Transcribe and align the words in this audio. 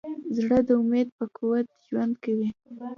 زړه 0.37 0.59
د 0.67 0.69
امید 0.81 1.07
په 1.17 1.25
قوت 1.37 1.67
ژوند 1.85 2.13
کوي. 2.23 2.49